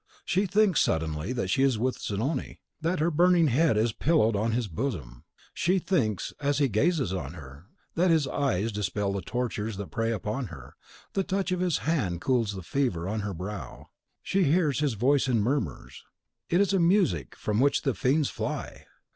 [0.25, 4.51] She thinks suddenly that she is with Zanoni, that her burning head is pillowed on
[4.51, 9.77] his bosom; she thinks, as he gazes on her, that his eyes dispel the tortures
[9.77, 10.75] that prey upon her,
[11.13, 13.91] the touch of his hand cools the fever on her brow;
[14.23, 16.03] she hears his voice in murmurs,
[16.49, 18.87] it is a music from which the fiends fly.